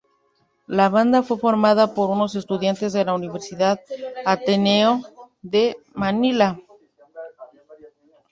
La 0.65 0.89
banda 0.89 1.21
fue 1.21 1.37
formada 1.37 1.93
por 1.93 2.09
unos 2.09 2.33
estudiantes 2.33 2.91
de 2.93 3.05
la 3.05 3.13
Universidad 3.13 3.79
Ateneo 4.25 4.99
de 5.43 5.77
Manila. 5.93 6.57